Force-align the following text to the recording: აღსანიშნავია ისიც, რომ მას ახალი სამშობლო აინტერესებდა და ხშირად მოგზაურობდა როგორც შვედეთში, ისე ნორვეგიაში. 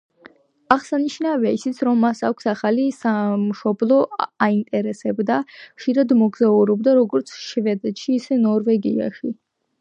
აღსანიშნავია 0.75 1.49
ისიც, 1.57 1.81
რომ 1.87 1.99
მას 2.05 2.21
ახალი 2.51 2.85
სამშობლო 3.01 3.99
აინტერესებდა 4.47 5.27
და 5.29 5.37
ხშირად 5.61 6.15
მოგზაურობდა 6.23 6.97
როგორც 7.01 7.37
შვედეთში, 7.43 8.17
ისე 8.23 8.41
ნორვეგიაში. 8.49 9.33